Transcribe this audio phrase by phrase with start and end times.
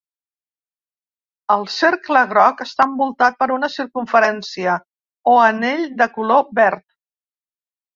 [1.55, 4.77] El cercle groc està envoltat per una circumferència
[5.37, 6.87] o anell de color verd.